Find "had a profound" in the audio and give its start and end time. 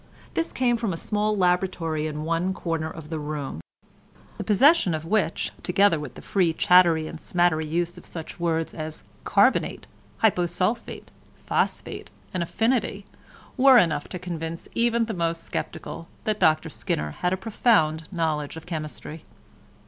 17.19-18.11